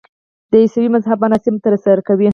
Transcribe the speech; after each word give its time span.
د 0.49 0.53
عیسوي 0.63 0.89
مذهب 0.95 1.19
مراسم 1.23 1.55
ترسره 1.65 2.01
کوي. 2.07 2.27